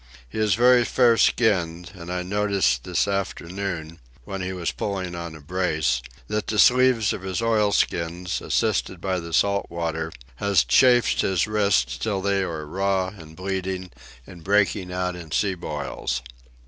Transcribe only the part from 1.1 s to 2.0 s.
skinned,